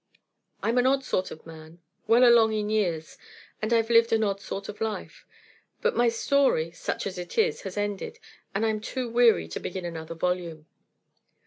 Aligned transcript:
I'm 0.63 0.79
an 0.79 0.87
odd 0.87 1.03
sort 1.03 1.29
of 1.29 1.45
man, 1.45 1.79
well 2.07 2.23
along 2.27 2.53
in 2.53 2.71
years, 2.71 3.19
and 3.61 3.71
I've 3.71 3.91
lived 3.91 4.11
an 4.11 4.23
odd 4.23 4.41
sort 4.41 4.67
of 4.67 4.81
life. 4.81 5.27
But 5.79 5.95
my 5.95 6.09
story, 6.09 6.71
such 6.71 7.05
as 7.05 7.19
it 7.19 7.37
is, 7.37 7.61
has 7.61 7.77
ended, 7.77 8.17
and 8.55 8.65
I'm 8.65 8.81
too 8.81 9.07
weary 9.07 9.47
to 9.49 9.59
begin 9.59 9.85
another 9.85 10.15
volume." 10.15 10.65